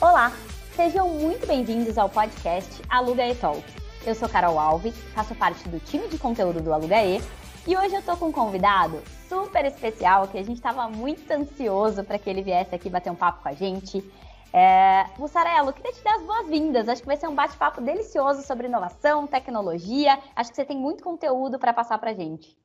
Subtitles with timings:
[0.00, 0.30] Olá,
[0.76, 3.74] sejam muito bem-vindos ao podcast Aluga E Talks.
[4.06, 7.20] Eu sou Carol Alves, faço parte do time de conteúdo do Aluga E
[7.66, 12.04] e hoje eu tô com um convidado super especial que a gente estava muito ansioso
[12.04, 14.08] para que ele viesse aqui bater um papo com a gente.
[14.52, 16.88] É, Mussarelo, queria te dar as boas-vindas.
[16.88, 20.16] Acho que vai ser um bate-papo delicioso sobre inovação, tecnologia.
[20.36, 22.56] Acho que você tem muito conteúdo para passar para gente.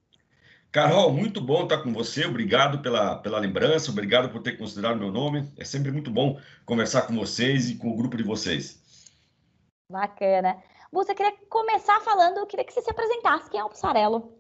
[0.74, 2.26] Carol, muito bom estar com você.
[2.26, 5.48] Obrigado pela, pela lembrança, obrigado por ter considerado meu nome.
[5.56, 8.82] É sempre muito bom conversar com vocês e com o grupo de vocês.
[9.88, 10.58] Bacana.
[10.92, 13.52] Você queria começar falando, eu queria que você se apresentasse.
[13.52, 14.36] Quem é o Bussarelo?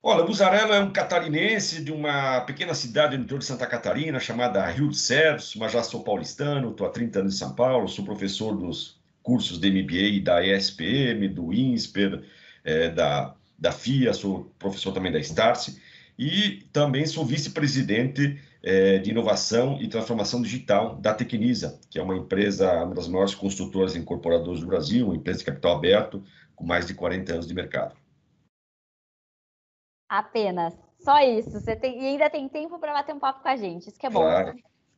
[0.00, 4.64] Olha, Bussarelo é um catarinense de uma pequena cidade no interior de Santa Catarina chamada
[4.66, 8.04] Rio de Cedros, mas já sou paulistano, estou há 30 anos em São Paulo, sou
[8.04, 12.22] professor dos cursos de MBA da ESPM, do INSPER,
[12.64, 15.80] é, da da FIA, sou professor também da Starce
[16.18, 22.16] e também sou vice-presidente é, de inovação e transformação digital da Tecnisa, que é uma
[22.16, 26.24] empresa, uma das maiores construtoras e incorporadoras do Brasil, uma empresa de capital aberto
[26.56, 27.94] com mais de 40 anos de mercado.
[30.08, 31.52] Apenas, só isso.
[31.52, 34.06] Você tem, e ainda tem tempo para bater um papo com a gente, isso que
[34.06, 34.22] é bom.
[34.22, 34.56] Claro.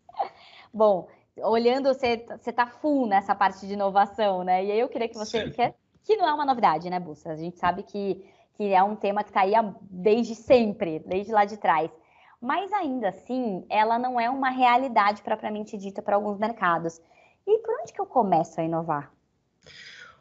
[0.73, 4.65] bom, olhando, você está full nessa parte de inovação, né?
[4.65, 5.51] E aí eu queria que você.
[5.51, 7.31] Que, que não é uma novidade, né, Bussa?
[7.31, 9.53] A gente sabe que que é um tema que está aí
[9.91, 11.91] desde sempre, desde lá de trás.
[12.41, 17.01] Mas ainda assim, ela não é uma realidade propriamente dita para alguns mercados.
[17.47, 19.13] E por onde que eu começo a inovar?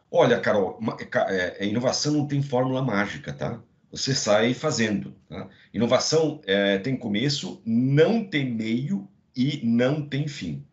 [0.10, 0.80] Olha, Carol,
[1.28, 3.62] é, é, inovação não tem fórmula mágica, tá?
[3.92, 5.16] Você sai fazendo.
[5.28, 5.50] Tá?
[5.74, 10.66] Inovação é, tem começo, não tem meio e não tem fim.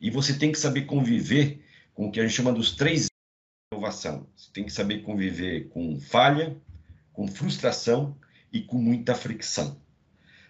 [0.00, 3.06] E você tem que saber conviver com o que a gente chama dos três
[3.72, 4.26] inovação.
[4.36, 6.56] Você tem que saber conviver com falha,
[7.12, 8.16] com frustração
[8.52, 9.80] e com muita fricção.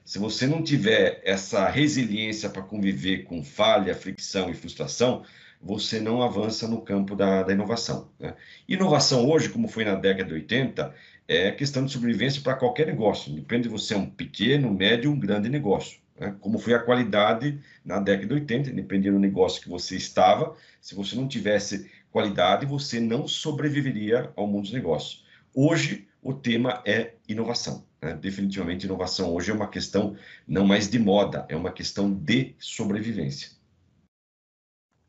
[0.04, 5.24] Se você não tiver essa resiliência para conviver com falha, fricção e frustração,
[5.60, 8.10] você não avança no campo da, da inovação.
[8.18, 8.34] Né?
[8.68, 10.92] Inovação hoje, como foi na década de 80,
[11.28, 13.32] é questão de sobrevivência para qualquer negócio.
[13.32, 16.00] Depende de você é um pequeno, médio ou um grande negócio.
[16.18, 16.34] Né?
[16.40, 20.96] Como foi a qualidade na década de 80, dependendo do negócio que você estava, se
[20.96, 25.24] você não tivesse qualidade, você não sobreviveria ao mundo dos negócios.
[25.54, 27.84] Hoje, o tema é inovação.
[28.00, 28.14] Né?
[28.14, 30.16] Definitivamente, inovação hoje é uma questão
[30.46, 33.50] não mais de moda, é uma questão de sobrevivência.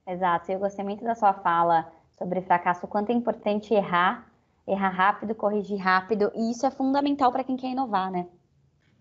[0.07, 0.51] Exato.
[0.51, 4.31] Eu gostei muito da sua fala sobre fracasso, o quanto é importante errar,
[4.67, 8.27] errar rápido, corrigir rápido, e isso é fundamental para quem quer inovar, né?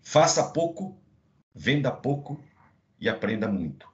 [0.01, 0.97] Faça pouco,
[1.53, 2.39] venda pouco
[2.99, 3.87] e aprenda muito.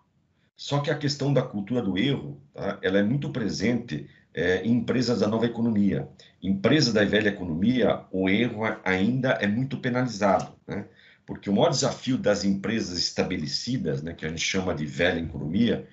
[0.55, 2.79] Só que a questão da cultura do erro, tá?
[2.81, 6.07] ela é muito presente é, em empresas da nova economia.
[6.41, 10.85] Empresas da velha economia, o erro ainda é muito penalizado, né?
[11.25, 15.87] porque o maior desafio das empresas estabelecidas, né, que a gente chama de velha economia,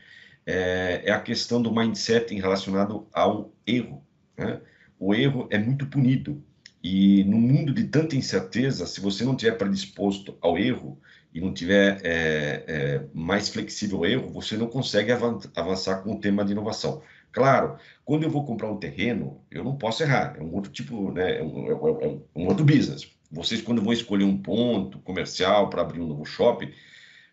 [0.46, 4.02] é, é a questão do mindset relacionado ao erro.
[4.38, 4.60] Né?
[4.98, 6.42] O erro é muito punido.
[6.82, 10.98] E no mundo de tanta incerteza, se você não tiver predisposto ao erro
[11.34, 16.20] e não tiver é, é, mais flexível ao erro, você não consegue avançar com o
[16.20, 17.02] tema de inovação.
[17.36, 21.12] Claro, quando eu vou comprar um terreno, eu não posso errar, é um outro tipo,
[21.12, 23.10] né, é um, é um, é um outro business.
[23.30, 26.72] Vocês, quando vão escolher um ponto comercial para abrir um novo shopping,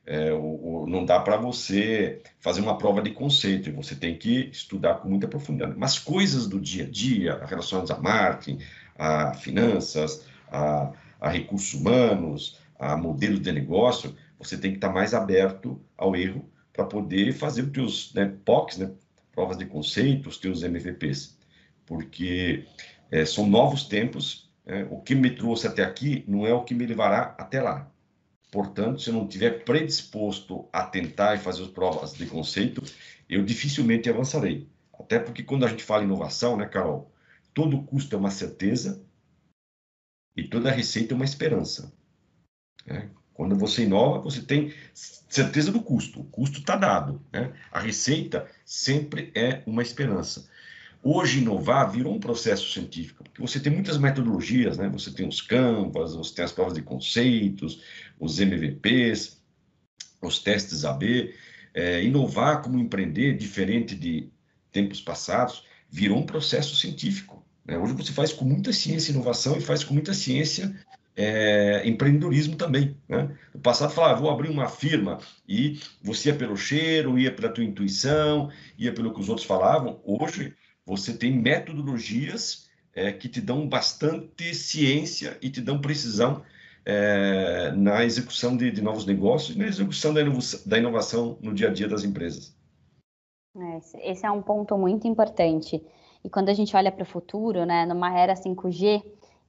[0.05, 4.49] é, o, o, não dá para você fazer uma prova de conceito, você tem que
[4.51, 5.73] estudar com muita profundidade.
[5.77, 8.59] Mas coisas do dia a dia, relacionadas a marketing,
[8.97, 15.13] a finanças, a, a recursos humanos, a modelos de negócio, você tem que estar mais
[15.13, 16.43] aberto ao erro
[16.73, 18.91] para poder fazer os seus né, POCs, né,
[19.33, 21.37] provas de conceito, os teus MVPs,
[21.85, 22.65] porque
[23.11, 24.49] é, são novos tempos.
[24.65, 27.91] É, o que me trouxe até aqui não é o que me levará até lá.
[28.49, 32.81] Portanto, se eu não tiver predisposto a tentar e fazer as provas de conceito,
[33.27, 34.69] eu dificilmente avançarei.
[34.97, 37.11] Até porque quando a gente fala em inovação, né, Carol,
[37.53, 39.03] todo custo é uma certeza
[40.37, 41.91] e toda receita é uma esperança.
[42.85, 43.09] Né?
[43.33, 46.21] Quando você inova, você tem certeza do custo.
[46.21, 47.21] O custo está dado.
[47.31, 47.51] Né?
[47.71, 50.47] A receita sempre é uma esperança.
[51.01, 54.87] Hoje, inovar virou um processo científico, porque você tem muitas metodologias, né?
[54.87, 57.81] Você tem os Canvas, você tem as provas de conceitos,
[58.17, 59.37] os MVPs,
[60.21, 61.35] os testes AB.
[61.73, 64.29] É, inovar como empreender, diferente de
[64.71, 67.43] tempos passados, virou um processo científico.
[67.65, 67.77] Né?
[67.77, 70.73] Hoje você faz com muita ciência e inovação e faz com muita ciência
[71.15, 72.97] é, empreendedorismo também.
[73.07, 73.35] Né?
[73.53, 77.49] No passado, falava, ah, vou abrir uma firma, e você ia pelo cheiro, ia pela
[77.49, 79.99] tua intuição, ia pelo que os outros falavam.
[80.03, 80.53] Hoje,
[80.85, 86.43] você tem metodologias é, que te dão bastante ciência e te dão precisão
[86.85, 91.53] é, na execução de, de, novos negócios e na execução da inovação, da inovação no
[91.53, 92.55] dia a dia das empresas.
[93.55, 95.81] É, esse é um ponto muito importante.
[96.23, 99.03] E quando a gente olha para o futuro, né, numa era 5G,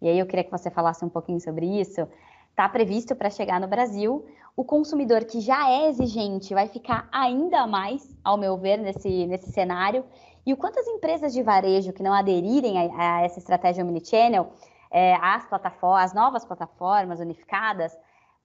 [0.04, 2.06] e aí eu queria que você falasse um pouquinho sobre isso,
[2.50, 4.26] está previsto para chegar no Brasil.
[4.54, 9.50] O consumidor que já é exigente vai ficar ainda mais, ao meu ver, nesse, nesse
[9.50, 10.04] cenário.
[10.44, 14.52] E o quanto as empresas de varejo que não aderirem a, a essa estratégia omnichannel,
[14.90, 17.96] é, as plataformas, as novas plataformas unificadas,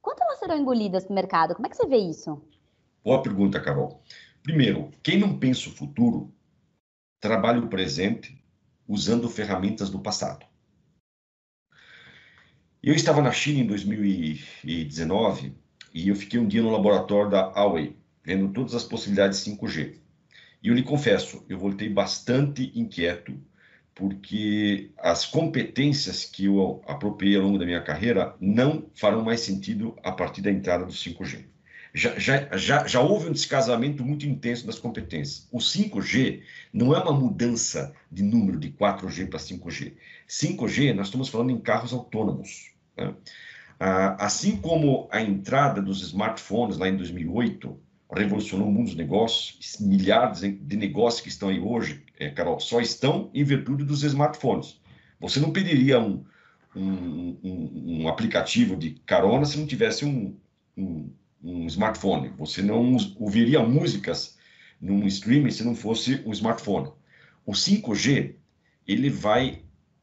[0.02, 1.56] quanto elas serão engolidas no mercado?
[1.56, 2.42] Como é que você vê isso?
[3.04, 4.02] Boa pergunta, Carol.
[4.42, 6.34] Primeiro, quem não pensa o futuro,
[7.20, 8.42] trabalha o presente
[8.88, 10.49] usando ferramentas do passado.
[12.82, 15.54] Eu estava na China em 2019
[15.94, 19.96] e eu fiquei um dia no laboratório da Huawei, vendo todas as possibilidades 5G.
[20.64, 23.38] E eu lhe confesso, eu voltei bastante inquieto,
[23.94, 29.94] porque as competências que eu apropriei ao longo da minha carreira não farão mais sentido
[30.02, 31.48] a partir da entrada do 5G.
[31.94, 35.48] Já, já, já, já houve um descasamento muito intenso das competências.
[35.52, 36.42] O 5G
[36.72, 39.94] não é uma mudança de número de 4G para 5G.
[40.28, 42.72] 5G, nós estamos falando em carros autônomos.
[42.96, 43.14] Né?
[43.80, 47.80] Ah, assim como a entrada dos smartphones lá em 2008
[48.12, 52.82] revolucionou o mundo dos negócios, milhares de negócios que estão aí hoje, é, Carol, só
[52.82, 54.80] estão em virtude dos smartphones.
[55.20, 56.26] Você não pediria um,
[56.76, 60.36] um, um, um aplicativo de carona se não tivesse um,
[61.44, 62.30] um, smartphone.
[62.38, 64.38] Você não ouviria músicas
[64.80, 66.92] num streaming se não fosse um smartphone.
[67.46, 68.36] O 5G
[68.88, 69.62] ele vai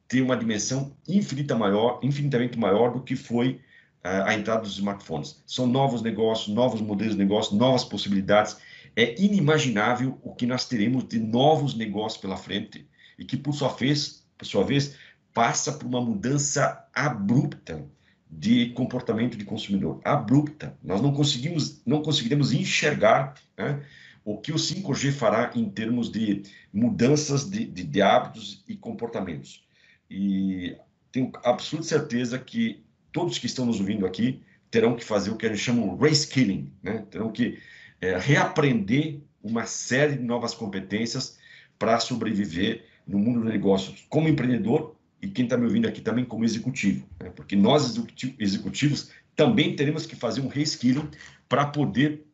[0.09, 3.61] ter uma dimensão infinita maior, infinitamente maior do que foi
[4.03, 5.43] a entrada dos smartphones.
[5.47, 8.57] São novos negócios, novos modelos de negócio, novas possibilidades.
[8.95, 12.89] É inimaginável o que nós teremos de novos negócios pela frente
[13.19, 14.97] e que, por sua vez, por sua vez
[15.35, 17.85] passa por uma mudança abrupta
[18.31, 20.01] de comportamento de consumidor.
[20.05, 20.77] Abrupta.
[20.83, 23.83] Nós não conseguimos, não conseguiremos enxergar né,
[24.25, 26.43] o que o 5G fará em termos de
[26.73, 29.65] mudanças de, de, de hábitos e comportamentos.
[30.11, 30.77] E
[31.13, 35.47] tenho absoluta certeza que todos que estão nos ouvindo aqui terão que fazer o que
[35.47, 37.05] a gente chama de reskilling, né?
[37.11, 37.59] terão que
[38.01, 41.39] é, reaprender uma série de novas competências
[41.79, 44.96] para sobreviver no mundo do negócio como empreendedor
[45.27, 47.31] e quem está me ouvindo aqui também como executivo, né?
[47.31, 48.01] porque nós
[48.39, 51.09] executivos também teremos que fazer um reskilling
[51.49, 52.25] para poder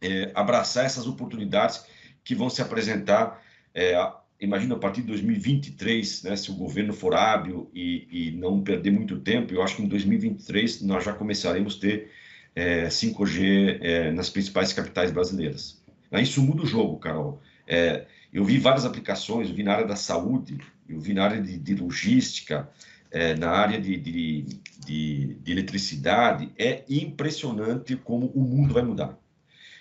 [0.00, 1.84] é, abraçar essas oportunidades
[2.24, 3.42] que vão se apresentar
[3.74, 3.94] é,
[4.40, 8.90] imagino a partir de 2023, né, se o governo for hábil e, e, não perder
[8.90, 12.10] muito tempo, eu acho que em 2023 nós já começaremos a ter
[12.54, 15.80] é, 5G é, nas principais capitais brasileiras.
[16.12, 17.40] Isso muda o jogo, Carol.
[17.66, 20.58] É, eu vi várias aplicações, vi na área da saúde,
[20.92, 22.68] eu vi na área de, de logística,
[23.10, 24.42] é, na área de, de,
[24.84, 26.50] de, de eletricidade.
[26.58, 29.18] É impressionante como o mundo vai mudar.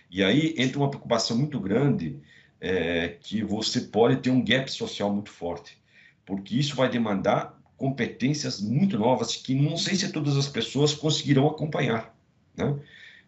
[0.09, 2.19] E aí entra uma preocupação muito grande
[2.59, 5.77] é, que você pode ter um gap social muito forte,
[6.25, 11.47] porque isso vai demandar competências muito novas que não sei se todas as pessoas conseguirão
[11.47, 12.13] acompanhar.
[12.57, 12.77] Né?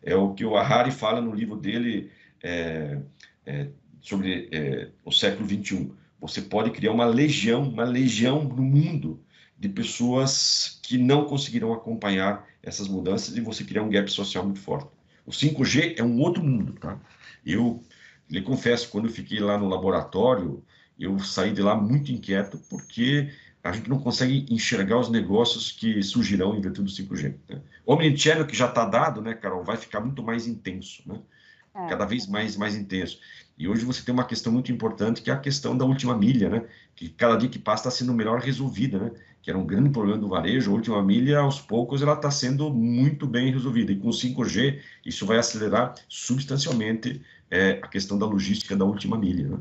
[0.04, 2.12] É o que o Harari fala no livro dele
[2.44, 3.00] é,
[3.46, 3.68] é,
[4.02, 5.96] sobre é, o século 21.
[6.22, 9.20] Você pode criar uma legião, uma legião no mundo
[9.58, 14.60] de pessoas que não conseguirão acompanhar essas mudanças e você criar um gap social muito
[14.60, 14.88] forte.
[15.26, 17.00] O 5G é um outro mundo, tá?
[17.46, 17.84] Eu
[18.30, 20.64] lhe confesso, quando eu fiquei lá no laboratório,
[20.98, 23.32] eu saí de lá muito inquieto, porque
[23.64, 27.36] a gente não consegue enxergar os negócios que surgirão em virtude do 5G.
[27.50, 27.62] Né?
[27.86, 31.20] O Omnichannel, que já está dado, né, Carol, vai ficar muito mais intenso, né?
[31.74, 31.88] É.
[31.88, 33.20] Cada vez mais, mais intenso.
[33.58, 36.50] E hoje você tem uma questão muito importante, que é a questão da última milha,
[36.50, 36.66] né?
[36.96, 39.12] Que cada dia que passa está sendo melhor resolvida, né?
[39.42, 42.72] Que era um grande problema do varejo, a última milha, aos poucos, ela está sendo
[42.74, 43.92] muito bem resolvida.
[43.92, 49.18] E com o 5G, isso vai acelerar substancialmente é a questão da logística da última
[49.18, 49.50] milha.
[49.50, 49.60] Né?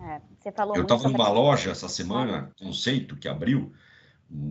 [0.00, 0.20] É,
[0.74, 3.72] Eu estava numa loja essa semana, Conceito, que abriu,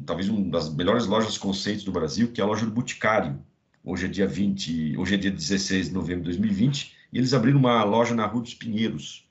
[0.05, 3.43] talvez uma das melhores lojas conceitos do Brasil, que é a loja do Boticário.
[3.83, 7.57] Hoje é dia 20, hoje é dia 16 de novembro de 2020, e eles abriram
[7.57, 9.27] uma loja na Rua dos Pinheiros.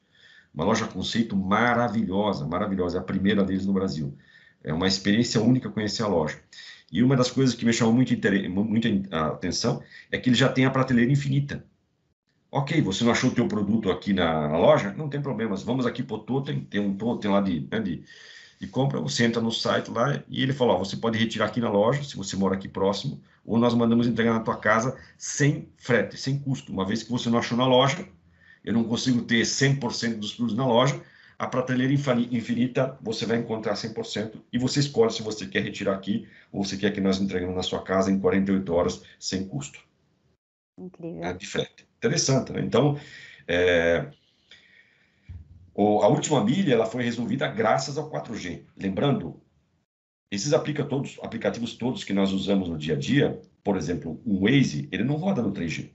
[0.53, 4.13] Uma loja conceito maravilhosa, maravilhosa, é a primeira deles no Brasil.
[4.65, 6.43] É uma experiência única conhecer a loja.
[6.91, 8.13] E uma das coisas que me chamou muito,
[8.51, 9.81] muito atenção
[10.11, 11.65] é que ele já tem a prateleira infinita.
[12.51, 14.93] Ok, você não achou o teu produto aqui na, na loja?
[14.93, 15.63] Não tem problemas.
[15.63, 18.03] Vamos aqui para o totem, tem um totem lá de, né, de,
[18.61, 21.61] de, compra, você entra no site lá e ele falou, ó, você pode retirar aqui
[21.61, 25.69] na loja, se você mora aqui próximo, ou nós mandamos entregar na tua casa sem
[25.79, 26.71] frete, sem custo.
[26.71, 28.07] Uma vez que você não achou na loja,
[28.63, 31.01] eu não consigo ter 100% dos produtos na loja,
[31.39, 36.29] a prateleira infinita você vai encontrar 100% e você escolhe se você quer retirar aqui
[36.53, 39.81] ou você quer que nós entreguemos na sua casa em 48 horas sem custo.
[40.79, 41.25] Incrível.
[41.25, 41.87] É de frete.
[41.97, 42.61] Interessante, né?
[42.61, 43.01] Então,
[43.49, 44.07] é,
[45.75, 48.65] a última milha ela foi resolvida graças ao 4G.
[48.77, 49.41] Lembrando,
[50.31, 54.41] esses aplica todos, aplicativos todos que nós usamos no dia a dia, por exemplo, o
[54.45, 55.91] Waze, ele não roda no 3G.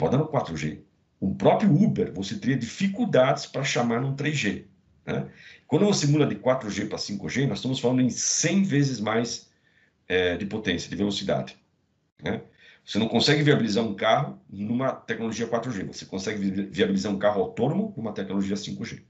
[0.00, 0.82] Roda no 4G.
[1.20, 4.64] O próprio Uber, você teria dificuldades para chamar no 3G.
[5.06, 5.30] Né?
[5.66, 9.50] Quando você muda de 4G para 5G, nós estamos falando em 100 vezes mais
[10.08, 11.58] é, de potência, de velocidade.
[12.22, 12.42] Né?
[12.90, 17.94] Você não consegue viabilizar um carro numa tecnologia 4G, você consegue viabilizar um carro autônomo
[17.96, 19.02] numa tecnologia 5G.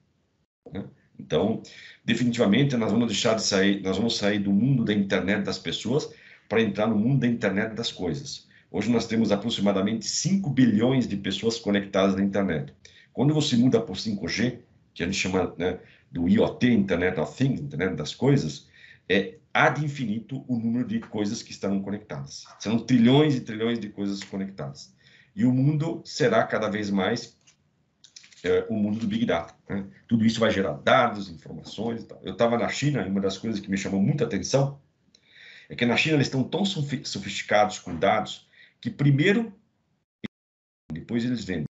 [0.71, 0.85] Né?
[1.19, 1.63] Então,
[2.05, 6.13] definitivamente, nós vamos deixar de sair, nós vamos sair do mundo da internet das pessoas
[6.47, 8.47] para entrar no mundo da internet das coisas.
[8.71, 12.75] Hoje nós temos aproximadamente 5 bilhões de pessoas conectadas na internet.
[13.15, 14.59] Quando você muda para 5G,
[14.93, 15.79] que a gente chama né,
[16.13, 18.69] do IoT, Internet of Things, Internet das Coisas,
[19.11, 22.45] é ad infinito o número de coisas que estão conectadas.
[22.61, 24.95] São trilhões e trilhões de coisas conectadas.
[25.35, 27.37] E o mundo será cada vez mais
[28.45, 29.53] é, o mundo do Big Data.
[29.69, 29.85] Né?
[30.07, 32.07] Tudo isso vai gerar dados, informações.
[32.23, 34.81] Eu estava na China e uma das coisas que me chamou muita atenção
[35.69, 38.49] é que na China eles estão tão sofisticados com dados
[38.81, 39.53] que primeiro
[40.93, 41.67] depois eles vendem.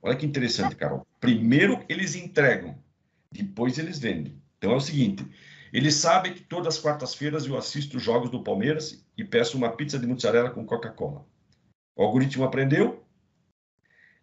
[0.00, 1.06] Olha que interessante, Carol.
[1.20, 2.78] Primeiro eles entregam,
[3.30, 4.40] depois eles vendem.
[4.56, 5.26] Então é o seguinte:
[5.72, 9.70] eles sabem que todas as quartas-feiras eu assisto os jogos do Palmeiras e peço uma
[9.70, 11.24] pizza de mussarela com Coca-Cola.
[11.96, 13.04] O algoritmo aprendeu,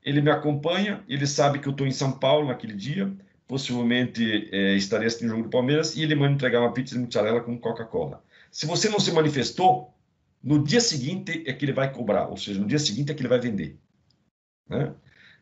[0.04, 3.12] ele me acompanha, ele sabe que eu estou em São Paulo naquele dia,
[3.48, 7.02] possivelmente é, estarei assistindo o jogo do Palmeiras e ele manda entregar uma pizza de
[7.02, 8.24] mussarela com Coca-Cola.
[8.52, 9.94] Se você não se manifestou,
[10.42, 13.22] no dia seguinte é que ele vai cobrar, ou seja, no dia seguinte é que
[13.22, 13.80] ele vai vender.
[14.68, 14.94] Né?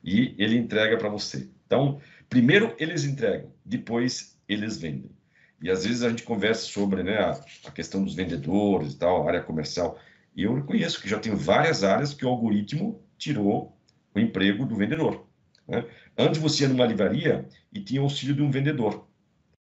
[0.04, 1.50] E ele entrega para você.
[1.66, 5.12] Então, primeiro eles entregam, depois eles vendem.
[5.62, 7.32] E às vezes a gente conversa sobre né, a,
[7.68, 10.00] a questão dos vendedores e tal, área comercial.
[10.36, 13.78] E eu reconheço que já tem várias áreas que o algoritmo tirou
[14.16, 15.28] o emprego do vendedor.
[15.68, 15.86] Né?
[16.18, 19.08] Antes você ia numa livraria e tinha auxílio de um vendedor.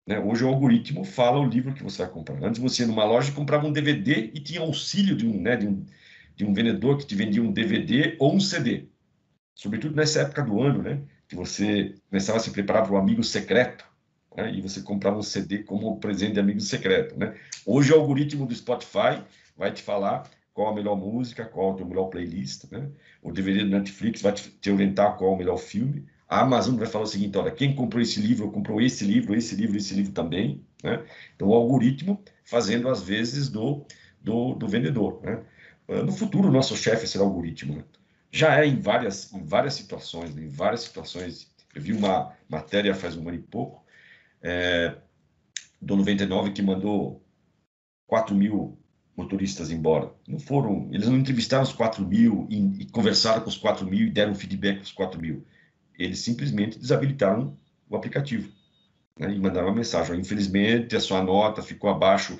[0.07, 0.19] Né?
[0.19, 2.43] Hoje o algoritmo fala o livro que você vai comprar.
[2.43, 5.55] Antes você ia numa loja e comprava um DVD e tinha auxílio de um, né,
[5.55, 5.85] de um,
[6.35, 8.87] de um vendedor que te vendia um DVD ou um CD.
[9.53, 11.01] Sobretudo nessa época do ano, né?
[11.27, 13.85] Que você começava a se preparar para o amigo secreto.
[14.35, 14.53] Né?
[14.53, 17.17] E você comprava um CD como presente de amigo secreto.
[17.17, 17.35] Né?
[17.65, 19.21] Hoje o algoritmo do Spotify
[19.57, 22.89] vai te falar qual a melhor música, qual a melhor playlist, né?
[23.21, 26.05] O DVD do Netflix vai te, orientar qual o melhor filme.
[26.27, 29.55] A Amazon vai falar o seguinte, olha, quem comprou esse livro, comprou esse livro, esse
[29.55, 31.03] livro, esse livro também, né?
[31.35, 33.85] Então, o algoritmo fazendo, às vezes, do,
[34.21, 35.41] do, do vendedor, né?
[35.87, 37.83] No futuro, o nosso chefe será algoritmo, né?
[38.31, 40.43] Já é em várias, em várias situações, né?
[40.43, 41.51] em várias situações.
[41.75, 43.83] Eu vi uma matéria faz um ano e pouco,
[44.41, 44.95] é,
[45.81, 47.23] do 99, que mandou
[48.07, 48.77] 4 mil
[49.15, 50.11] motoristas embora.
[50.27, 54.07] Não foram, eles não entrevistaram os 4 mil e, e conversaram com os 4 mil
[54.07, 55.45] e deram feedback para os 4 mil.
[55.97, 57.57] Eles simplesmente desabilitaram
[57.89, 58.49] o aplicativo
[59.19, 60.19] né, e mandaram uma mensagem.
[60.19, 62.37] Infelizmente, a sua nota ficou abaixo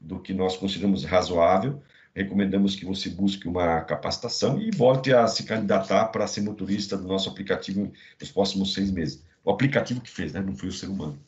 [0.00, 1.82] do que nós consideramos razoável.
[2.14, 7.06] Recomendamos que você busque uma capacitação e volte a se candidatar para ser motorista do
[7.06, 7.90] nosso aplicativo
[8.20, 9.24] nos próximos seis meses.
[9.44, 10.40] O aplicativo que fez, né?
[10.40, 11.18] não foi o ser humano.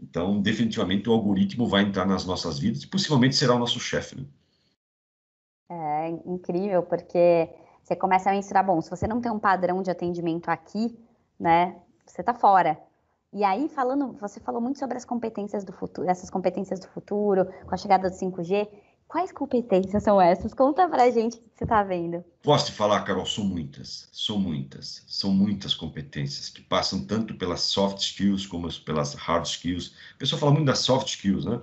[0.00, 4.16] Então, definitivamente, o algoritmo vai entrar nas nossas vidas e possivelmente será o nosso chefe.
[4.16, 4.26] Né?
[5.70, 7.48] É incrível, porque
[7.82, 10.98] você começa a mensurar, bom, se você não tem um padrão de atendimento aqui,
[11.38, 11.76] né,
[12.06, 12.78] você está fora.
[13.32, 17.46] E aí, falando, você falou muito sobre as competências do futuro, essas competências do futuro,
[17.66, 18.68] com a chegada do 5G.
[19.08, 20.52] Quais competências são essas?
[20.52, 22.22] Conta pra gente o que você está vendo.
[22.42, 27.62] Posso te falar, Carol, são muitas, são muitas, são muitas competências que passam tanto pelas
[27.62, 29.94] soft skills como pelas hard skills.
[30.14, 31.58] A pessoa fala muito das soft skills, né?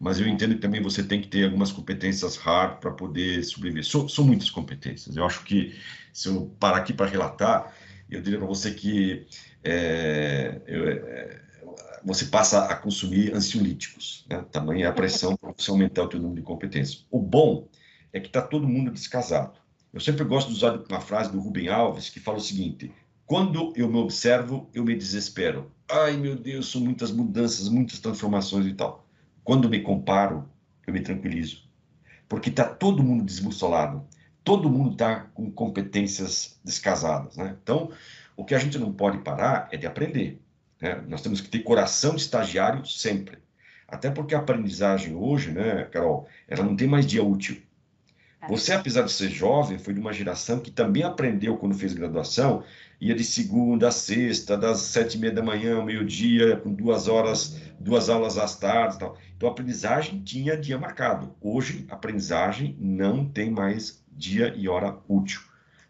[0.00, 3.84] Mas eu entendo que também você tem que ter algumas competências hard para poder sobreviver.
[3.84, 5.16] São, são muitas competências.
[5.16, 5.78] Eu acho que,
[6.14, 7.74] se eu parar aqui para relatar,
[8.08, 9.26] eu diria para você que
[9.62, 11.40] é, eu, é,
[12.06, 14.44] você passa a consumir ansiolíticos, né?
[14.52, 17.04] tamanha a pressão para você aumentar o seu número de competências.
[17.10, 17.68] O bom
[18.12, 19.58] é que está todo mundo descasado.
[19.92, 22.92] Eu sempre gosto de usar uma frase do Rubem Alves que fala o seguinte:
[23.26, 25.72] quando eu me observo, eu me desespero.
[25.90, 29.04] Ai, meu Deus, são muitas mudanças, muitas transformações e tal.
[29.42, 30.48] Quando me comparo,
[30.86, 31.64] eu me tranquilizo.
[32.28, 34.06] Porque está todo mundo desbussolado.
[34.44, 37.36] Todo mundo está com competências descasadas.
[37.36, 37.56] Né?
[37.60, 37.90] Então,
[38.36, 40.40] o que a gente não pode parar é de aprender.
[40.80, 41.02] Né?
[41.08, 43.38] Nós temos que ter coração de estagiário sempre.
[43.88, 47.62] Até porque a aprendizagem hoje, né, Carol, ela não tem mais dia útil.
[48.42, 48.48] É.
[48.48, 52.64] Você, apesar de ser jovem, foi de uma geração que também aprendeu quando fez graduação,
[53.00, 57.06] ia de segunda a sexta, das sete e meia da manhã ao meio-dia, com duas
[57.06, 58.98] horas, duas aulas às tardes.
[58.98, 59.16] Tal.
[59.36, 61.34] Então, a aprendizagem tinha dia marcado.
[61.40, 65.40] Hoje, a aprendizagem não tem mais dia e hora útil.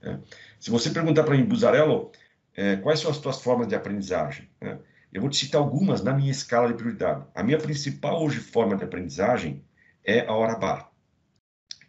[0.02, 0.19] Né?
[0.61, 2.11] Se você perguntar para mim, Buzarello,
[2.56, 4.48] é, quais são as tuas formas de aprendizagem?
[4.60, 4.78] Né?
[5.12, 7.25] Eu vou te citar algumas na minha escala de prioridade.
[7.34, 9.62] A minha principal hoje forma de aprendizagem
[10.02, 10.90] é a hora bar,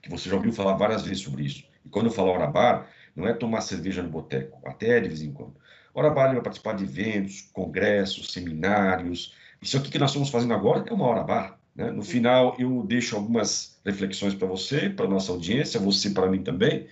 [0.01, 1.63] que você já ouviu falar várias vezes sobre isso.
[1.85, 5.21] E quando eu falo hora bar, não é tomar cerveja no boteco, até de vez
[5.21, 5.55] em quando.
[5.93, 9.33] Hora bar é participar de eventos, congressos, seminários.
[9.61, 11.59] Isso aqui que nós estamos fazendo agora é uma hora bar.
[11.75, 11.89] Né?
[11.91, 16.87] No final, eu deixo algumas reflexões para você, para nossa audiência, você para mim também.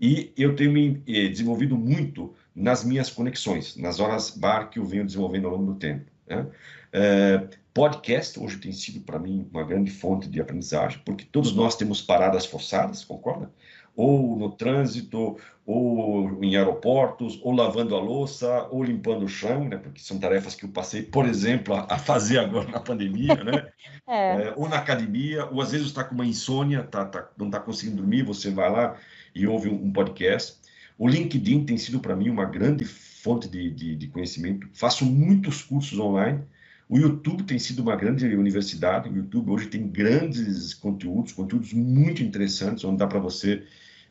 [0.00, 4.84] E eu tenho me eh, desenvolvido muito nas minhas conexões, nas horas bar que eu
[4.84, 6.10] venho desenvolvendo ao longo do tempo.
[6.26, 6.46] Né?
[6.92, 11.76] É, podcast hoje tem sido para mim uma grande fonte de aprendizagem, porque todos nós
[11.76, 13.50] temos paradas forçadas, concorda?
[13.96, 19.76] Ou no trânsito, ou em aeroportos, ou lavando a louça, ou limpando o chão, né?
[19.76, 23.68] Porque são tarefas que eu passei, por exemplo, a, fazer agora na pandemia, né?
[24.08, 24.42] é.
[24.42, 27.60] É, ou na academia, ou às vezes está com uma insônia, tá, tá, não está
[27.60, 28.96] conseguindo dormir, você vai lá
[29.34, 30.59] e ouve um, um podcast.
[31.00, 34.68] O LinkedIn tem sido para mim uma grande fonte de, de, de, conhecimento.
[34.74, 36.42] Faço muitos cursos online.
[36.90, 39.08] O YouTube tem sido uma grande universidade.
[39.08, 43.62] O YouTube hoje tem grandes conteúdos, conteúdos muito interessantes, onde dá para você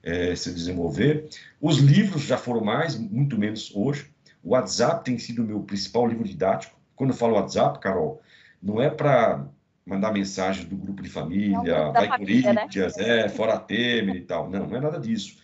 [0.02, 1.30] é, se desenvolver.
[1.62, 4.08] Os livros já foram mais, muito menos hoje.
[4.44, 6.76] O WhatsApp tem sido o meu principal livro didático.
[6.96, 8.20] Quando eu falo WhatsApp, Carol,
[8.60, 9.46] não é para
[9.86, 13.26] mandar mensagens do grupo de família, vai Corinthians, né?
[13.26, 14.50] é, fora Temer e tal.
[14.50, 15.38] Não, não é nada disso.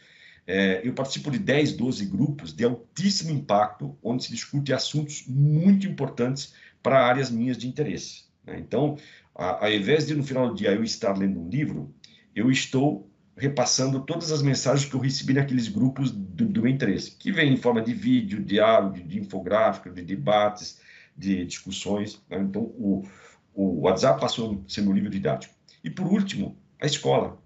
[0.48, 5.88] É, eu participo de 10, 12 grupos de altíssimo impacto, onde se discute assuntos muito
[5.88, 8.26] importantes para áreas minhas de interesse.
[8.46, 8.60] Né?
[8.60, 8.98] Então,
[9.34, 11.94] ao invés de no final do dia eu estar lendo um livro,
[12.36, 17.32] eu estou repassando todas as mensagens que eu recebi naqueles grupos do, do interesse, que
[17.32, 20.80] vem em forma de vídeo, de áudio, de infográfico, de debates,
[21.18, 22.22] de discussões.
[22.30, 22.40] Né?
[22.40, 23.04] Então, o,
[23.54, 25.54] o WhatsApp passou a ser meu livro didático.
[25.84, 27.38] E, por último, a escola.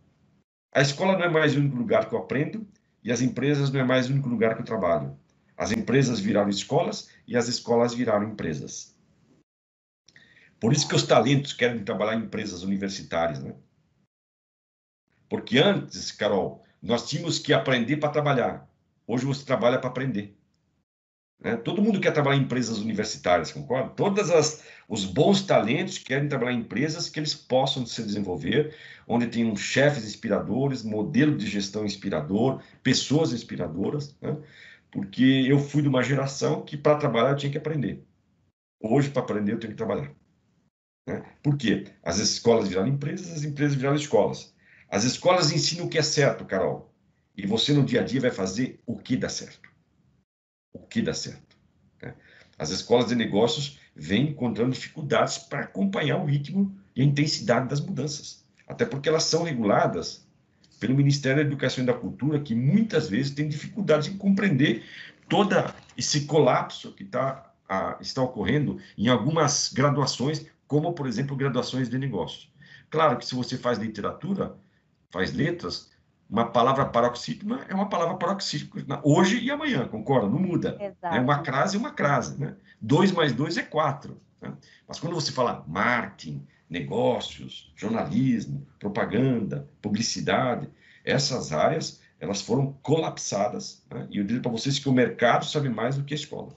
[0.73, 2.67] A escola não é mais o único lugar que eu aprendo,
[3.03, 5.17] e as empresas não é mais o único lugar que eu trabalho.
[5.57, 8.95] As empresas viraram escolas e as escolas viraram empresas.
[10.59, 13.55] Por isso que os talentos querem trabalhar em empresas universitárias, né?
[15.29, 18.69] Porque antes, Carol, nós tínhamos que aprender para trabalhar.
[19.05, 20.38] Hoje você trabalha para aprender.
[21.39, 21.55] Né?
[21.55, 23.89] Todo mundo quer trabalhar em empresas universitárias, concorda?
[23.91, 24.29] Todos
[24.87, 28.75] os bons talentos querem trabalhar em empresas que eles possam se desenvolver,
[29.07, 34.37] onde tenham chefes inspiradores, modelo de gestão inspirador, pessoas inspiradoras, né?
[34.91, 38.03] porque eu fui de uma geração que para trabalhar eu tinha que aprender.
[38.81, 40.11] Hoje, para aprender, eu tenho que trabalhar.
[41.07, 41.23] Né?
[41.41, 41.85] Por quê?
[42.03, 44.53] As escolas viraram empresas, as empresas viraram escolas.
[44.89, 46.93] As escolas ensinam o que é certo, Carol.
[47.37, 49.68] E você no dia a dia vai fazer o que dá certo
[50.83, 51.57] o que dá certo.
[52.01, 52.13] Né?
[52.57, 57.81] As escolas de negócios vêm encontrando dificuldades para acompanhar o ritmo e a intensidade das
[57.81, 60.27] mudanças, até porque elas são reguladas
[60.79, 64.83] pelo Ministério da Educação e da Cultura, que muitas vezes tem dificuldades em compreender
[65.27, 65.55] todo
[65.97, 71.97] esse colapso que tá, a, está ocorrendo em algumas graduações, como, por exemplo, graduações de
[71.97, 72.51] negócios.
[72.89, 74.55] Claro que se você faz literatura,
[75.11, 75.91] faz letras,
[76.29, 80.29] uma palavra paroxítona é uma palavra paroxítona hoje e amanhã, concorda?
[80.29, 80.77] Não muda.
[80.79, 81.15] Exato.
[81.15, 82.39] É uma crase é uma crase.
[82.39, 82.55] Né?
[82.79, 84.21] Dois mais dois é quatro.
[84.39, 84.53] Né?
[84.87, 90.69] Mas quando você fala marketing, negócios, jornalismo, propaganda, publicidade,
[91.03, 93.83] essas áreas elas foram colapsadas.
[93.89, 94.07] Né?
[94.11, 96.53] E eu digo para vocês que o mercado sabe mais do que a escola.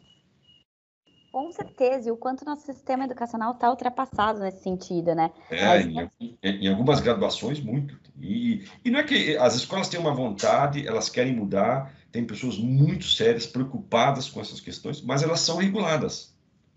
[1.31, 5.31] Com certeza, e o quanto nosso sistema educacional está ultrapassado nesse sentido, né?
[5.51, 7.99] É, em, em, algumas graduações, muito.
[8.21, 12.59] E, e não é que as escolas têm uma vontade, elas querem mudar, tem pessoas
[12.59, 16.33] muito sérias, preocupadas com essas questões, mas elas são reguladas.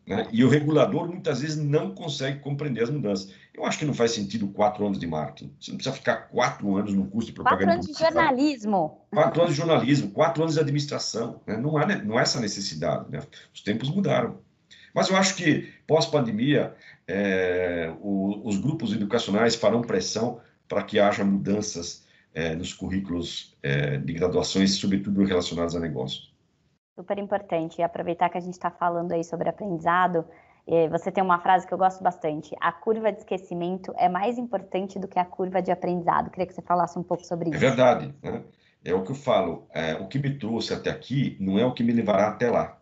[0.08, 0.28] Né?
[0.32, 3.34] E o regulador muitas vezes não consegue compreender as mudanças.
[3.54, 5.52] Eu acho que não faz sentido quatro anos de marketing.
[5.60, 7.66] Você não precisa ficar quatro anos no curso de propaganda.
[7.66, 9.02] Quatro anos de jornalismo.
[9.12, 11.42] Quatro anos de jornalismo, quatro anos de administração.
[11.48, 11.58] Né?
[11.58, 13.10] Não, há, não há essa necessidade.
[13.10, 13.20] Né?
[13.54, 14.38] Os tempos mudaram.
[14.94, 16.74] Mas eu acho que, pós-pandemia,
[17.08, 24.14] é, os grupos educacionais farão pressão para que haja mudanças é, nos currículos é, de
[24.14, 26.34] graduações, sobretudo relacionados a negócios.
[26.96, 27.80] Super importante.
[27.80, 30.26] E aproveitar que a gente está falando aí sobre aprendizado,
[30.68, 34.38] é, você tem uma frase que eu gosto bastante: a curva de esquecimento é mais
[34.38, 36.30] importante do que a curva de aprendizado.
[36.30, 37.64] Queria que você falasse um pouco sobre é isso.
[37.64, 38.14] É verdade.
[38.22, 38.44] Né?
[38.84, 39.68] É o que eu falo.
[39.74, 42.80] É, o que me trouxe até aqui não é o que me levará até lá.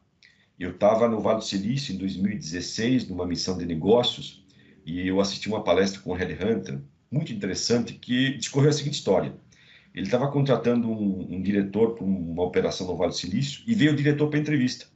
[0.60, 4.46] Eu estava no Vale do Silício em 2016, numa missão de negócios,
[4.86, 6.80] e eu assisti uma palestra com o Red Hunter,
[7.14, 9.34] muito interessante, que discorreu a seguinte história.
[9.94, 13.94] Ele estava contratando um, um diretor para uma operação no Vale do Silício e veio
[13.94, 14.88] o diretor para entrevista.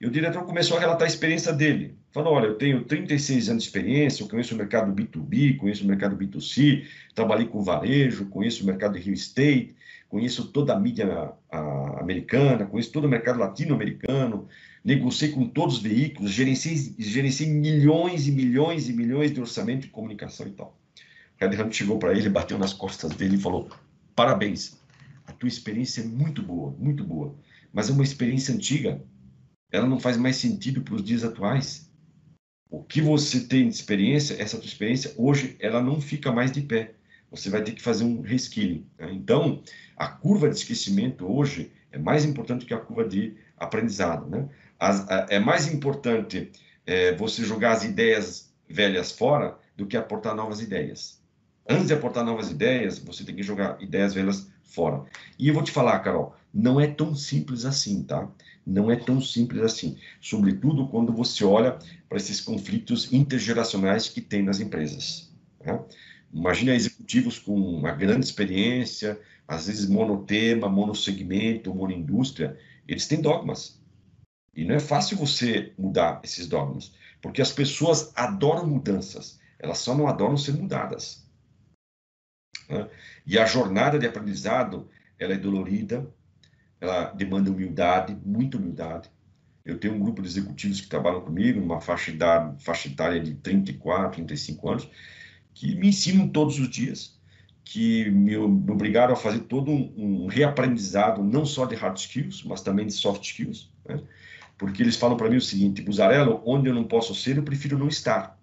[0.00, 1.94] E o diretor começou a relatar a experiência dele.
[2.10, 5.86] Falou: Olha, eu tenho 36 anos de experiência, eu conheço o mercado B2B, conheço o
[5.86, 9.74] mercado B2C, trabalhei com varejo, conheço o mercado de real estate,
[10.08, 14.48] conheço toda a mídia a, americana, conheço todo o mercado latino-americano,
[14.82, 19.88] negociei com todos os veículos, gerenciei, gerenciei milhões e milhões e milhões de orçamento de
[19.88, 20.79] comunicação e tal.
[21.46, 23.70] Hunt chegou para ele, bateu nas costas dele e falou:
[24.14, 24.78] parabéns,
[25.26, 27.34] a tua experiência é muito boa, muito boa,
[27.72, 29.02] mas é uma experiência antiga,
[29.72, 31.90] ela não faz mais sentido para os dias atuais.
[32.68, 36.60] O que você tem de experiência, essa tua experiência, hoje, ela não fica mais de
[36.60, 36.94] pé.
[37.30, 38.86] Você vai ter que fazer um reskilling.
[38.98, 39.12] Né?
[39.12, 39.62] Então,
[39.96, 44.28] a curva de esquecimento hoje é mais importante que a curva de aprendizado.
[44.28, 44.48] Né?
[44.78, 46.50] As, a, é mais importante
[46.86, 51.19] é, você jogar as ideias velhas fora do que aportar novas ideias.
[51.70, 55.04] Antes de aportar novas ideias, você tem que jogar ideias velhas fora.
[55.38, 58.28] E eu vou te falar, Carol, não é tão simples assim, tá?
[58.66, 59.96] Não é tão simples assim.
[60.20, 61.78] Sobretudo quando você olha
[62.08, 65.32] para esses conflitos intergeracionais que tem nas empresas.
[65.64, 65.80] Né?
[66.34, 73.80] Imagina executivos com uma grande experiência, às vezes monotema, monossegmento, monoindústria, eles têm dogmas.
[74.56, 79.96] E não é fácil você mudar esses dogmas, porque as pessoas adoram mudanças, elas só
[79.96, 81.29] não adoram ser mudadas.
[82.70, 82.88] Né?
[83.26, 86.08] E a jornada de aprendizado, ela é dolorida,
[86.80, 89.10] ela demanda humildade, muita humildade.
[89.64, 93.34] Eu tenho um grupo de executivos que trabalham comigo, numa faixa, idade, faixa etária de
[93.34, 94.90] 34, 35 anos,
[95.52, 97.20] que me ensinam todos os dias,
[97.62, 102.62] que me obrigaram a fazer todo um, um reaprendizado, não só de hard skills, mas
[102.62, 104.02] também de soft skills, né?
[104.56, 107.78] porque eles falam para mim o seguinte, Buzarello, onde eu não posso ser, eu prefiro
[107.78, 108.38] não estar.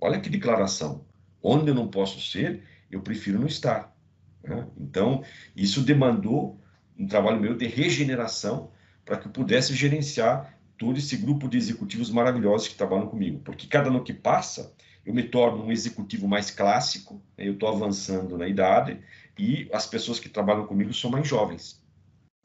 [0.00, 1.06] Olha que declaração.
[1.42, 3.94] Onde eu não posso ser, eu prefiro não estar.
[4.42, 4.66] Né?
[4.78, 5.22] Então,
[5.54, 6.60] isso demandou
[6.98, 8.70] um trabalho meu de regeneração
[9.04, 13.40] para que eu pudesse gerenciar todo esse grupo de executivos maravilhosos que trabalham comigo.
[13.40, 14.74] Porque cada ano que passa,
[15.04, 17.48] eu me torno um executivo mais clássico, né?
[17.48, 19.00] eu estou avançando na idade,
[19.38, 21.82] e as pessoas que trabalham comigo são mais jovens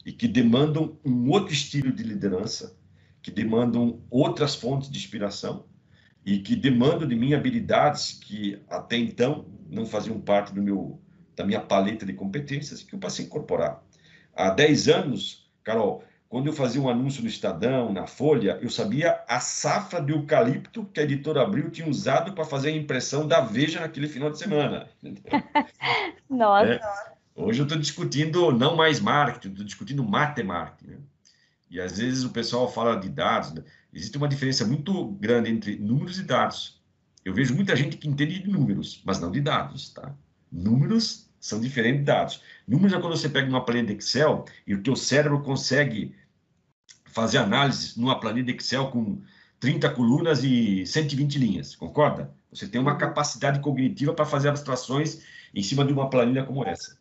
[0.06, 2.78] e que demandam um outro estilo de liderança,
[3.22, 5.66] que demandam outras fontes de inspiração
[6.26, 11.00] e que demandam de mim habilidades que até então não faziam parte do meu
[11.36, 13.84] da minha paleta de competências que eu passei a incorporar.
[14.36, 19.24] Há 10 anos, Carol, quando eu fazia um anúncio no Estadão, na Folha, eu sabia
[19.28, 23.42] a safra de eucalipto que a editora Abril tinha usado para fazer a impressão da
[23.42, 24.90] Veja naquele final de semana.
[26.30, 26.74] Nossa.
[26.74, 26.80] É.
[27.36, 30.92] Hoje eu estou discutindo não mais marketing, estou discutindo matemática.
[30.92, 30.98] Né?
[31.70, 33.54] E às vezes o pessoal fala de dados.
[33.54, 33.64] Né?
[33.92, 36.82] Existe uma diferença muito grande entre números e dados.
[37.24, 40.14] Eu vejo muita gente que entende de números, mas não de dados, tá?
[40.52, 42.42] Números são diferentes de dados.
[42.68, 46.16] Números é quando você pega uma planilha de Excel e o teu cérebro consegue
[47.06, 49.22] fazer análise numa planilha de Excel com
[49.60, 52.34] 30 colunas e 120 linhas, concorda?
[52.52, 52.98] Você tem uma uhum.
[52.98, 56.98] capacidade cognitiva para fazer abstrações em cima de uma planilha como essa.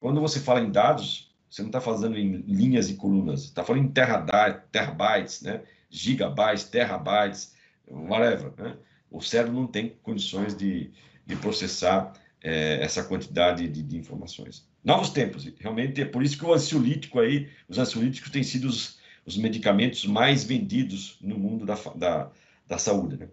[0.00, 3.84] Quando você fala em dados, você não está fazendo em linhas e colunas, está falando
[3.84, 5.62] em terabytes, né?
[5.88, 7.54] gigabytes, terabytes,
[7.88, 8.52] whatever.
[8.58, 8.76] Né?
[9.14, 10.90] O cérebro não tem condições de,
[11.24, 14.66] de processar é, essa quantidade de, de, informações.
[14.82, 18.98] Novos tempos, realmente é por isso que o ansiolítico aí, os ansiolíticos têm sido os,
[19.24, 22.30] os medicamentos mais vendidos no mundo da, da,
[22.66, 23.16] da saúde.
[23.16, 23.28] Né?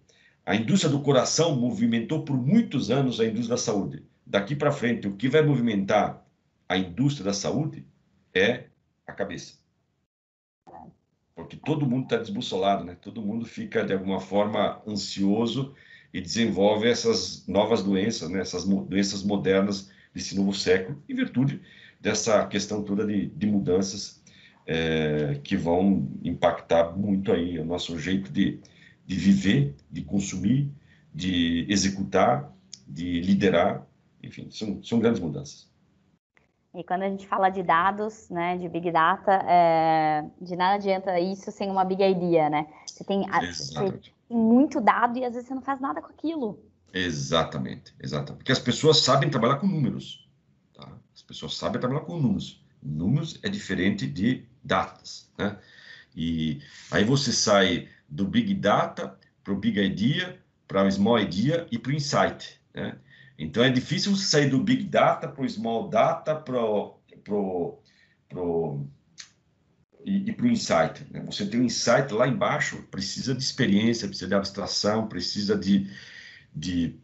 [0.45, 4.03] A indústria do coração movimentou por muitos anos a indústria da saúde.
[4.23, 6.23] Daqui para frente, o que vai movimentar
[6.69, 7.87] a indústria da saúde
[8.35, 8.65] é
[9.07, 9.60] a cabeça.
[11.51, 12.95] Porque todo mundo está desbussolado, né?
[13.01, 15.75] Todo mundo fica, de alguma forma, ansioso
[16.13, 21.61] e desenvolve essas novas doenças, né, essas doenças modernas desse novo século, em virtude
[21.99, 24.21] dessa questão toda de, de mudanças
[24.65, 28.59] é, que vão impactar muito aí o nosso jeito de,
[29.05, 30.69] de viver, de consumir,
[31.13, 32.53] de executar,
[32.87, 33.85] de liderar,
[34.23, 35.70] enfim, são, são grandes mudanças.
[36.73, 41.19] E quando a gente fala de dados, né, de Big Data, é, de nada adianta
[41.19, 42.67] isso sem uma Big Idea, né?
[42.85, 46.63] Você tem, você tem muito dado e às vezes você não faz nada com aquilo.
[46.93, 48.37] Exatamente, exatamente.
[48.37, 50.29] Porque as pessoas sabem trabalhar com números.
[50.73, 50.87] Tá?
[51.13, 52.63] As pessoas sabem trabalhar com números.
[52.81, 55.57] Números é diferente de datas, né?
[56.15, 61.67] E aí você sai do Big Data para o Big Idea, para o Small Idea
[61.71, 62.97] e para o Insight, né?
[63.43, 66.99] Então é difícil você sair do Big Data para o Small Data, para o
[70.05, 71.05] e, e para o insight.
[71.11, 71.23] Né?
[71.25, 75.89] Você tem um insight lá embaixo, precisa de experiência, precisa de abstração, precisa de,
[76.55, 76.95] de,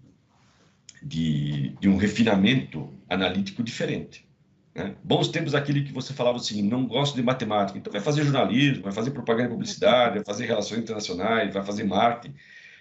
[1.01, 4.27] de, de um refinamento analítico diferente.
[4.75, 4.95] Né?
[5.03, 8.83] Bons tempos aquele que você falava assim, não gosto de matemática, então vai fazer jornalismo,
[8.83, 12.35] vai fazer propaganda e publicidade, vai fazer relações internacionais, vai fazer marketing.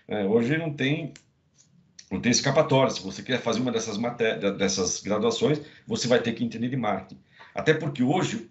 [0.09, 1.13] É, hoje não tem
[2.11, 2.91] Não tem escapatória.
[2.91, 6.77] Se você quer fazer uma dessas, matérias, dessas graduações, você vai ter que entender de
[6.77, 7.21] marketing.
[7.55, 8.51] Até porque hoje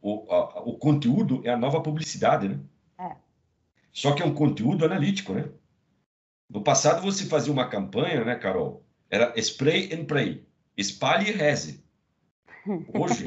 [0.00, 2.60] o, a, o conteúdo é a nova publicidade, né?
[2.98, 3.16] É.
[3.92, 5.48] Só que é um conteúdo analítico, né?
[6.48, 8.84] No passado você fazia uma campanha, né, Carol?
[9.10, 10.46] Era spray and pray.
[10.76, 11.84] Espalhe e reze.
[12.94, 13.24] Hoje,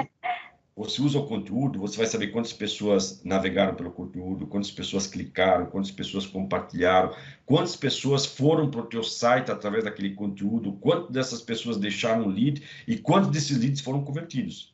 [0.77, 5.65] você usa o conteúdo, você vai saber quantas pessoas navegaram pelo conteúdo, quantas pessoas clicaram,
[5.65, 7.15] quantas pessoas compartilharam,
[7.47, 12.61] quantas pessoas foram para o teu site através daquele conteúdo, quantas dessas pessoas deixaram lead
[12.87, 14.71] e quantos desses leads foram convertidos.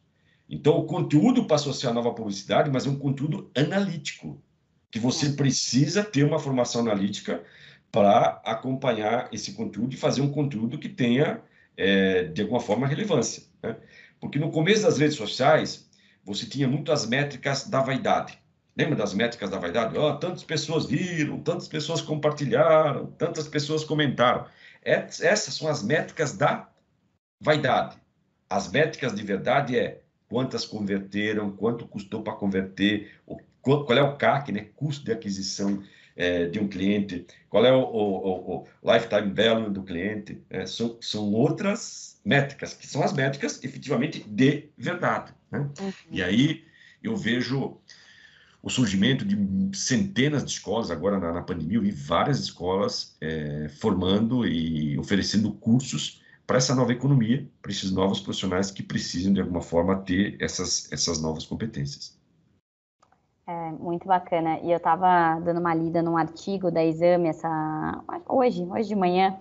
[0.50, 4.38] Então, o conteúdo passou a ser a nova publicidade, mas é um conteúdo analítico,
[4.92, 7.42] que você precisa ter uma formação analítica
[7.90, 11.40] para acompanhar esse conteúdo e fazer um conteúdo que tenha,
[11.78, 13.44] é, de alguma forma, relevância.
[13.64, 13.78] Né?
[14.20, 15.90] Porque no começo das redes sociais,
[16.24, 18.38] você tinha muito as métricas da vaidade.
[18.76, 19.98] Lembra das métricas da vaidade?
[19.98, 24.46] Oh, tantas pessoas viram, tantas pessoas compartilharam, tantas pessoas comentaram.
[24.82, 26.70] Essas são as métricas da
[27.40, 27.98] vaidade.
[28.50, 33.12] As métricas de verdade é quantas converteram, quanto custou para converter,
[33.62, 34.68] qual é o CAC, né?
[34.76, 35.84] custo de aquisição
[36.16, 40.42] é, de um cliente, qual é o, o, o lifetime value do cliente.
[40.50, 45.34] É, são, são outras métricas, que são as métricas efetivamente de verdade.
[45.52, 45.70] Né?
[45.80, 45.94] Uhum.
[46.12, 46.64] E aí
[47.02, 47.78] eu vejo
[48.62, 53.68] o surgimento de centenas de escolas agora na, na pandemia, eu vi várias escolas é,
[53.68, 59.42] formando e oferecendo cursos para essa nova economia, para esses novos profissionais que precisam, de
[59.42, 62.18] alguma forma, ter essas, essas novas competências.
[63.46, 64.60] É, muito bacana.
[64.62, 69.38] E eu estava dando uma lida num artigo da Exame essa, hoje, hoje de manhã,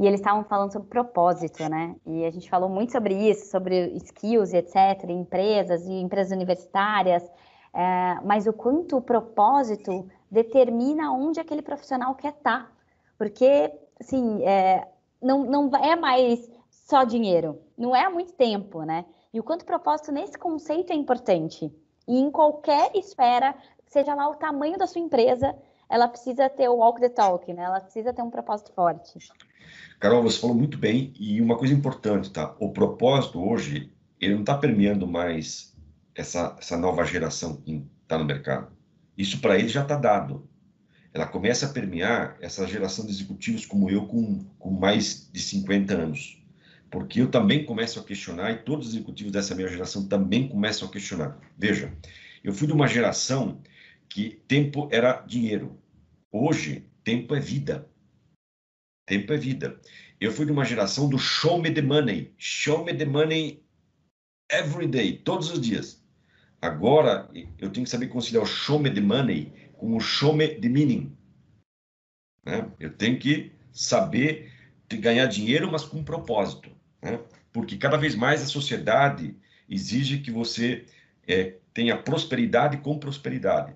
[0.00, 1.94] e eles estavam falando sobre propósito, né?
[2.06, 7.22] E a gente falou muito sobre isso, sobre skills etc., empresas e empresas universitárias,
[7.74, 12.62] é, mas o quanto o propósito determina onde aquele profissional quer estar.
[12.62, 12.72] Tá.
[13.18, 14.88] Porque, assim, é,
[15.20, 19.04] não, não é mais só dinheiro, não é há muito tempo, né?
[19.34, 21.70] E o quanto propósito nesse conceito é importante.
[22.08, 25.54] E em qualquer esfera, seja lá o tamanho da sua empresa,
[25.90, 27.64] ela precisa ter o walk the talk, né?
[27.64, 29.18] Ela precisa ter um propósito forte.
[29.98, 32.54] Carol, você falou muito bem e uma coisa importante, tá?
[32.58, 35.76] O propósito hoje, ele não está permeando mais
[36.14, 38.72] essa, essa nova geração que está no mercado.
[39.16, 40.48] Isso para ele já está dado
[41.12, 45.94] ela começa a permear essa geração de executivos como eu, com, com mais de 50
[45.94, 46.40] anos.
[46.90, 50.88] Porque eu também começo a questionar, e todos os executivos dessa minha geração também começam
[50.88, 51.38] a questionar.
[51.56, 51.92] Veja,
[52.42, 53.60] eu fui de uma geração
[54.08, 55.76] que tempo era dinheiro.
[56.32, 57.88] Hoje, tempo é vida.
[59.10, 59.76] Tempo é vida.
[60.20, 62.32] Eu fui de uma geração do show me the money.
[62.38, 63.60] Show me the money
[64.48, 66.00] every day, todos os dias.
[66.62, 70.46] Agora, eu tenho que saber conciliar o show me the money com o show me
[70.46, 71.12] the meaning.
[72.46, 72.70] Né?
[72.78, 74.52] Eu tenho que saber
[74.88, 76.70] ganhar dinheiro, mas com propósito.
[77.02, 77.18] Né?
[77.52, 79.36] Porque cada vez mais a sociedade
[79.68, 80.86] exige que você
[81.26, 83.74] é, tenha prosperidade com prosperidade.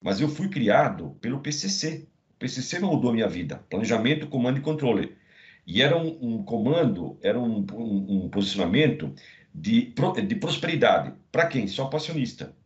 [0.00, 2.08] Mas eu fui criado pelo PCC.
[2.40, 3.62] O PCC mudou a minha vida.
[3.68, 5.14] Planejamento, comando e controle.
[5.66, 9.14] E era um, um comando, era um, um, um posicionamento
[9.54, 9.92] de,
[10.26, 11.12] de prosperidade.
[11.30, 11.68] Para quem?
[11.68, 12.56] Só passionista.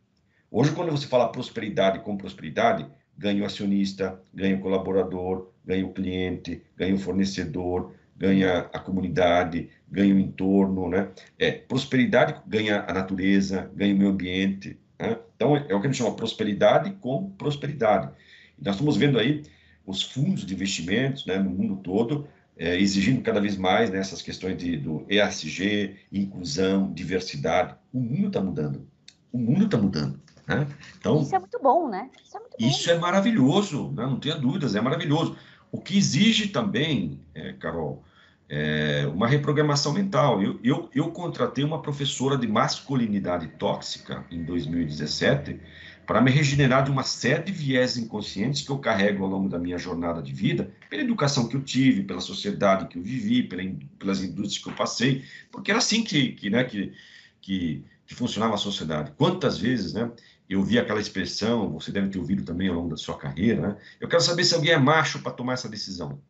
[0.49, 5.91] Hoje, quando você fala prosperidade com prosperidade, ganha o acionista, ganha o colaborador, ganha o
[5.91, 11.09] cliente, ganha o fornecedor, ganha a comunidade, ganha o entorno, né?
[11.37, 15.17] É, prosperidade ganha a natureza, ganha o meio ambiente, né?
[15.35, 18.09] Então, é, o que a gente chama prosperidade com prosperidade.
[18.57, 19.43] Nós estamos vendo aí
[19.85, 24.25] os fundos de investimentos, né, no mundo todo, é, exigindo cada vez mais nessas né,
[24.25, 27.75] questões de, do ESG, inclusão, diversidade.
[27.93, 28.87] O mundo está mudando.
[29.31, 30.19] O mundo está mudando.
[30.47, 30.67] Né?
[30.97, 32.09] Então, isso é muito bom, né?
[32.23, 32.55] Isso é, muito.
[32.59, 34.05] Isso é maravilhoso, né?
[34.05, 35.35] não tenha dúvidas, é maravilhoso.
[35.71, 38.03] O que exige também, é, Carol,
[38.47, 40.41] é uma reprogramação mental.
[40.41, 45.59] Eu, eu, eu contratei uma professora de masculinidade tóxica em 2017
[46.05, 49.59] para me regenerar de uma série de viés inconscientes que eu carrego ao longo da
[49.59, 53.63] minha jornada de vida, pela educação que eu tive, pela sociedade que eu vivi, pela,
[53.97, 56.93] pelas indústrias que eu passei, porque era assim que, que, né, que,
[57.41, 59.11] que, que funcionava a sociedade.
[59.17, 60.11] Quantas vezes, né?
[60.49, 63.77] eu vi aquela expressão, você deve ter ouvido também ao longo da sua carreira, né?
[63.99, 66.21] Eu quero saber se alguém é macho para tomar essa decisão.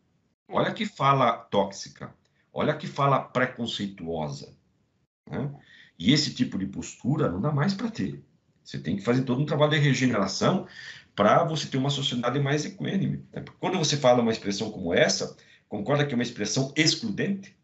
[0.47, 2.15] Olha que fala tóxica,
[2.53, 4.55] olha que fala preconceituosa.
[5.29, 5.51] Né?
[5.99, 8.23] E esse tipo de postura não dá mais para ter.
[8.65, 10.67] Você tem que fazer todo um trabalho de regeneração
[11.15, 13.23] para você ter uma sociedade mais equânime.
[13.31, 13.45] Né?
[13.59, 15.37] Quando você fala uma expressão como essa,
[15.69, 17.55] concorda que é uma expressão excludente?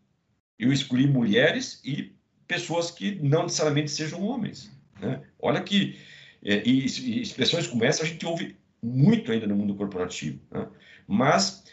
[0.58, 2.16] Eu escolhi mulheres e
[2.48, 4.72] pessoas que não necessariamente sejam homens.
[5.02, 5.22] Né?
[5.40, 6.00] Olha que
[6.44, 10.40] é, e, expressões como essa a gente ouve muito ainda no mundo corporativo.
[10.52, 10.68] Né?
[11.08, 11.64] Mas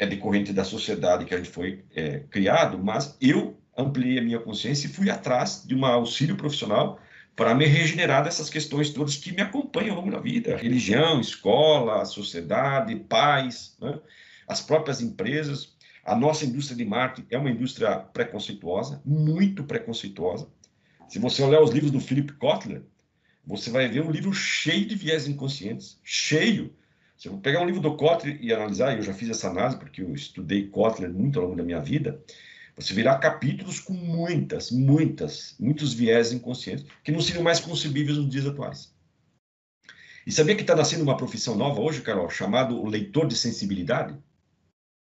[0.00, 4.40] é decorrente da sociedade que a gente foi é, criado, mas eu ampliei a minha
[4.40, 7.00] consciência e fui atrás de um auxílio profissional
[7.38, 12.04] para me regenerar dessas questões todas que me acompanham ao longo da vida: religião, escola,
[12.04, 13.96] sociedade, paz, né?
[14.48, 15.78] as próprias empresas.
[16.04, 20.48] A nossa indústria de marketing é uma indústria preconceituosa, muito preconceituosa.
[21.06, 22.82] Se você olhar os livros do Philip Kotler,
[23.46, 26.74] você vai ver um livro cheio de viés inconscientes, cheio.
[27.16, 30.02] Se eu pegar um livro do Kotler e analisar, eu já fiz essa análise porque
[30.02, 32.20] eu estudei Kotler muito ao longo da minha vida,
[32.78, 38.30] você verá capítulos com muitas, muitas, muitos viés inconscientes que não seriam mais concebíveis nos
[38.30, 38.94] dias atuais.
[40.24, 44.16] E sabia que está nascendo uma profissão nova hoje, Carol, chamado leitor de sensibilidade?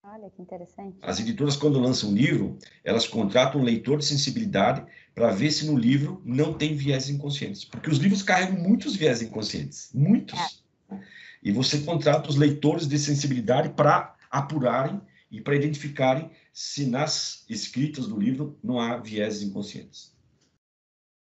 [0.05, 0.99] Olha que interessante.
[1.03, 4.85] As editoras, quando lançam um livro, elas contratam um leitor de sensibilidade
[5.15, 7.65] para ver se no livro não tem viés inconscientes.
[7.65, 9.91] Porque os livros carregam muitos viés inconscientes.
[9.93, 10.63] Muitos.
[10.91, 11.01] É.
[11.43, 15.01] E você contrata os leitores de sensibilidade para apurarem
[15.35, 20.15] e para identificarem se nas escritas do livro não há vieses inconscientes.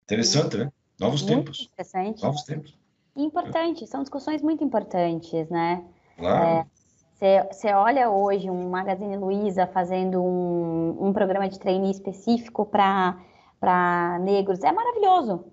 [0.05, 0.73] Interessante, né?
[1.01, 1.69] Novos muito tempos.
[1.73, 2.23] Interessante.
[2.23, 2.79] Novos tempos.
[3.17, 5.85] Importante, são discussões muito importantes, né?
[6.17, 6.69] Claro.
[7.21, 14.19] É, você olha hoje um Magazine Luiza fazendo um, um programa de trainee específico para
[14.21, 15.45] negros, é maravilhoso,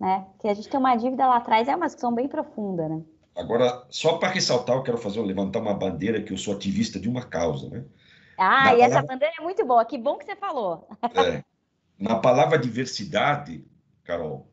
[0.00, 0.26] né?
[0.38, 3.02] Que a gente tem uma dívida lá atrás, é uma discussão bem profunda, né?
[3.34, 7.08] Agora, só para ressaltar, eu quero fazer levantar uma bandeira que eu sou ativista de
[7.08, 7.84] uma causa, né?
[8.38, 8.84] Ah, na e palavra...
[8.84, 10.88] essa bandeira é muito boa, que bom que você falou.
[11.02, 11.44] É,
[11.98, 13.64] na palavra diversidade,
[14.04, 14.50] Carol,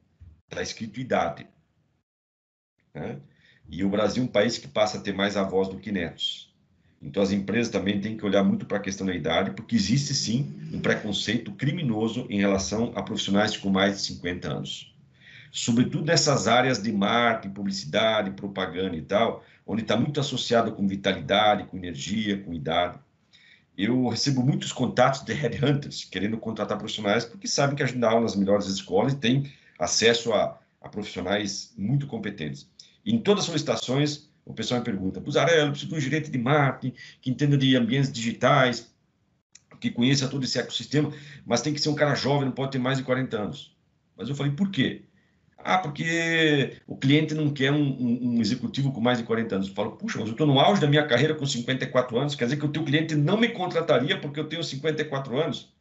[0.50, 1.48] está escrito idade.
[2.94, 3.20] Né?
[3.68, 6.54] E o Brasil é um país que passa a ter mais avós do que netos.
[7.02, 10.14] Então, as empresas também têm que olhar muito para a questão da idade, porque existe
[10.14, 14.96] sim um preconceito criminoso em relação a profissionais com mais de 50 anos.
[15.52, 21.66] Sobretudo nessas áreas de marketing, publicidade, propaganda e tal, onde está muito associado com vitalidade,
[21.66, 22.98] com energia, com idade.
[23.78, 28.10] Eu recebo muitos contatos de headhunters querendo contratar profissionais, porque sabem que a gente dá
[28.10, 32.70] aula nas melhores escolas e tem acesso a, a profissionais muito competentes.
[33.06, 36.96] Em todas as solicitações, o pessoal me pergunta, Buzarello, preciso de um gerente de marketing
[37.22, 38.94] que entenda de ambientes digitais,
[39.80, 41.12] que conheça todo esse ecossistema,
[41.46, 43.76] mas tem que ser um cara jovem, não pode ter mais de 40 anos.
[44.16, 45.04] Mas eu falei, por quê?
[45.64, 49.68] Ah, porque o cliente não quer um, um, executivo com mais de 40 anos.
[49.70, 52.46] Eu falo, puxa, mas eu estou no auge da minha carreira com 54 anos, quer
[52.46, 55.74] dizer que o teu cliente não me contrataria porque eu tenho 54 anos?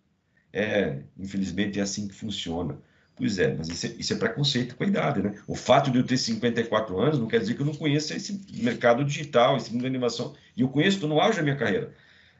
[0.53, 2.79] É, infelizmente é assim que funciona.
[3.17, 5.35] Pois é, mas isso é, isso é, preconceito com a idade, né?
[5.47, 8.41] O fato de eu ter 54 anos não quer dizer que eu não conheça esse
[8.63, 10.35] mercado digital, esse mundo da animação.
[10.57, 11.93] E eu conheço, estou no auge da minha carreira.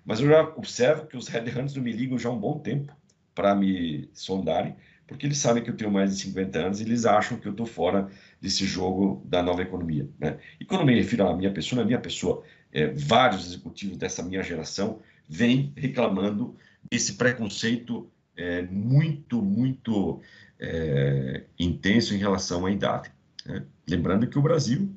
[0.05, 2.95] Mas eu já observo que os headhunters me ligam já há um bom tempo
[3.35, 4.77] para me sondarem,
[5.13, 7.53] porque eles sabem que eu tenho mais de 50 anos e eles acham que eu
[7.53, 8.09] estou fora
[8.41, 10.09] desse jogo da nova economia.
[10.19, 10.39] Né?
[10.59, 14.43] E quando me refiro à minha pessoa, na minha pessoa, é, vários executivos dessa minha
[14.43, 16.57] geração vêm reclamando
[16.91, 20.21] desse preconceito é, muito, muito
[20.59, 23.11] é, intenso em relação à idade.
[23.45, 23.65] Né?
[23.89, 24.91] Lembrando que o Brasil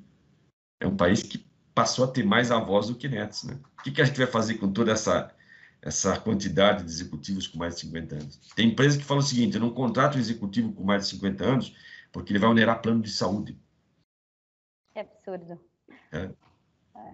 [0.80, 3.44] é um país que passou a ter mais avós do que netos.
[3.44, 3.58] Né?
[3.78, 5.32] O que, que a gente vai fazer com toda essa,
[5.86, 8.40] essa quantidade de executivos com mais de 50 anos?
[8.56, 11.46] Tem empresa que fala o seguinte: eu não contrato um executivo com mais de 50
[11.46, 11.76] anos
[12.12, 13.58] porque ele vai onerar plano de saúde.
[14.96, 15.60] É absurdo.
[16.12, 16.32] É.
[16.96, 17.14] É.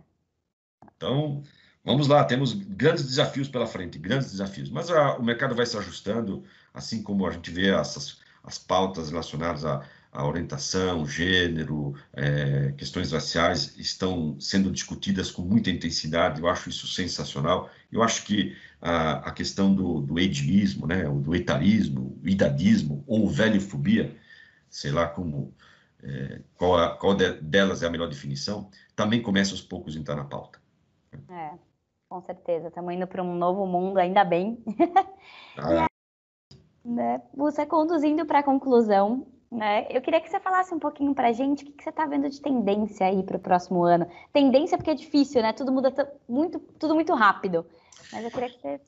[0.96, 1.44] Então,
[1.84, 4.70] vamos lá, temos grandes desafios pela frente, grandes desafios.
[4.70, 9.10] Mas a, o mercado vai se ajustando, assim como a gente vê essas as pautas
[9.10, 16.42] relacionadas à, à orientação, gênero, é, questões raciais estão sendo discutidas com muita intensidade.
[16.42, 17.70] Eu acho isso sensacional.
[17.92, 23.30] Eu acho que a, a questão do, do ageismo, né, do etarismo, o idadismo ou
[23.30, 24.16] velhofobia,
[24.70, 25.54] sei lá como
[26.04, 30.00] é, qual, a, qual de, delas é a melhor definição, também começa aos poucos a
[30.00, 30.60] entrar na pauta.
[31.30, 31.52] É,
[32.10, 32.68] com certeza.
[32.68, 34.62] Estamos indo para um novo mundo, ainda bem.
[35.58, 35.88] Ah,
[36.84, 37.22] né?
[37.34, 39.86] Você conduzindo para a conclusão, né?
[39.90, 42.06] Eu queria que você falasse um pouquinho para a gente o que, que você está
[42.06, 44.08] vendo de tendência aí para o próximo ano.
[44.32, 45.52] Tendência porque é difícil, né?
[45.52, 45.94] Tudo muda
[46.28, 47.66] muito, tudo muito rápido.
[48.12, 48.82] Mas eu queria que você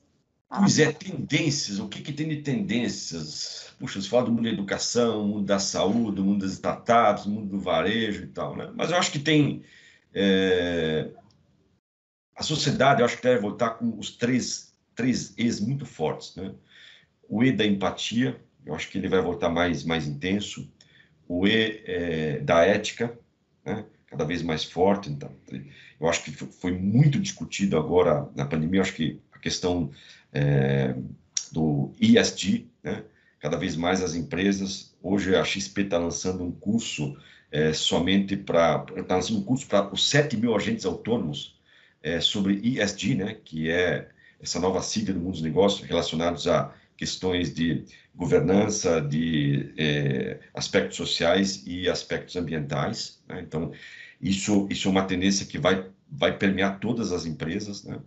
[0.48, 1.78] Pois é, tendências.
[1.80, 3.74] O que, que tem de tendências?
[3.78, 7.58] Puxa, você fala do mundo da educação, mundo da saúde, mundo das startups, mundo do
[7.58, 8.70] varejo e tal, né?
[8.74, 9.64] Mas eu acho que tem.
[10.12, 11.10] É...
[12.36, 16.54] A sociedade, eu acho que deve voltar com os três, três E's muito fortes, né?
[17.28, 20.70] O E da empatia, eu acho que ele vai voltar mais, mais intenso.
[21.28, 23.18] O E é, da ética,
[23.64, 23.84] né?
[24.06, 25.10] cada vez mais forte.
[25.10, 25.30] Então,
[26.00, 28.78] eu acho que foi muito discutido agora na pandemia.
[28.78, 29.90] Eu acho que a questão
[30.32, 30.94] é,
[31.52, 33.04] do ESG, né?
[33.40, 34.94] cada vez mais as empresas.
[35.02, 37.16] Hoje a XP está lançando um curso
[37.50, 38.84] é, somente para.
[38.96, 41.54] Está lançando um curso para os 7 mil agentes autônomos
[42.02, 44.08] é, sobre ESG, né, que é
[44.40, 47.84] essa nova sigla do mundo dos negócios relacionados a questões de
[48.14, 53.22] governança, de é, aspectos sociais e aspectos ambientais.
[53.28, 53.40] Né?
[53.42, 53.72] Então,
[54.20, 57.84] isso, isso é uma tendência que vai, vai permear todas as empresas.
[57.84, 57.98] Né?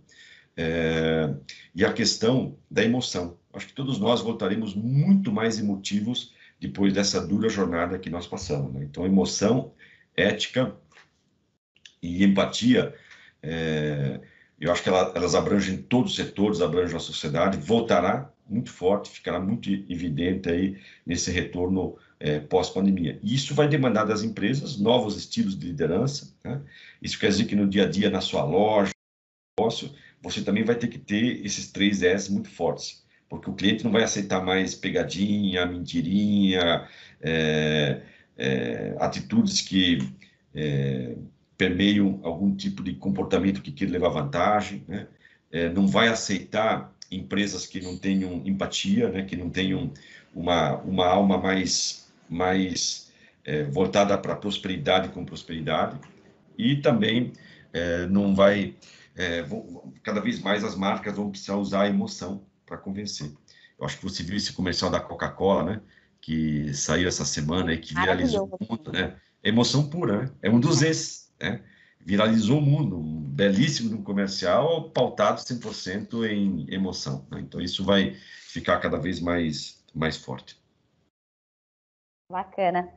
[0.56, 1.34] É,
[1.74, 3.38] e a questão da emoção.
[3.52, 8.72] Acho que todos nós voltaremos muito mais emotivos depois dessa dura jornada que nós passamos.
[8.72, 8.84] Né?
[8.84, 9.72] Então, emoção,
[10.16, 10.74] ética
[12.02, 12.94] e empatia
[13.42, 14.20] é,
[14.60, 19.10] eu acho que ela, elas abrangem todos os setores, abrangem a sociedade, voltará muito forte,
[19.10, 20.76] ficará muito evidente aí
[21.06, 23.18] nesse retorno é, pós-pandemia.
[23.22, 26.34] E isso vai demandar das empresas novos estilos de liderança.
[26.42, 26.60] Né?
[27.00, 28.92] Isso quer dizer que no dia a dia, na sua loja,
[29.58, 29.90] negócio,
[30.22, 33.92] você também vai ter que ter esses três S muito fortes, porque o cliente não
[33.92, 36.88] vai aceitar mais pegadinha, mentirinha,
[37.20, 38.02] é,
[38.36, 39.98] é, atitudes que
[40.54, 41.16] é,
[41.56, 45.08] permeiam algum tipo de comportamento que queira levar vantagem, né?
[45.50, 49.22] É, não vai aceitar empresas que não tenham empatia, né?
[49.22, 49.92] que não tenham
[50.34, 53.12] uma, uma alma mais, mais
[53.44, 55.98] é, voltada para a prosperidade com prosperidade,
[56.56, 57.32] e também
[57.72, 58.74] é, não vai,
[59.16, 63.32] é, vão, cada vez mais as marcas vão precisar usar a emoção para convencer.
[63.78, 65.80] Eu acho que você viu esse comercial da Coca-Cola, né?
[66.20, 69.16] que saiu essa semana e que viralizou o mundo, né?
[69.42, 70.30] Emoção pura, né?
[70.42, 71.62] É um dos esses né?
[72.08, 77.26] Viralizou o mundo, um belíssimo comercial pautado 100% em emoção.
[77.30, 77.40] Né?
[77.40, 80.58] Então, isso vai ficar cada vez mais, mais forte.
[82.32, 82.88] Bacana.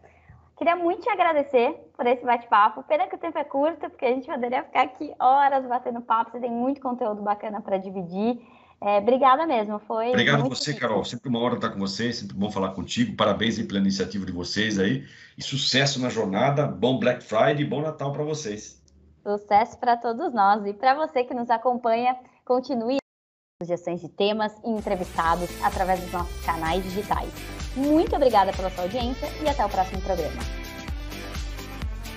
[0.58, 2.84] Queria muito te agradecer por esse bate-papo.
[2.84, 6.32] Pena que o tempo é curto, porque a gente poderia ficar aqui horas batendo papo.
[6.32, 8.40] Você tem muito conteúdo bacana para dividir.
[8.80, 10.10] É, obrigada mesmo, foi.
[10.10, 10.80] Obrigado a você, difícil.
[10.80, 11.04] Carol.
[11.04, 13.18] Sempre uma hora estar com você, sempre bom falar contigo.
[13.18, 15.06] Parabéns aí pela iniciativa de vocês aí.
[15.38, 16.66] E sucesso na jornada.
[16.66, 18.81] Bom Black Friday e bom Natal para vocês.
[19.24, 20.66] Sucesso para todos nós.
[20.66, 22.98] E para você que nos acompanha, continue
[23.62, 27.30] sugestões de temas e entrevistados através dos nossos canais digitais.
[27.76, 30.61] Muito obrigada pela sua audiência e até o próximo programa.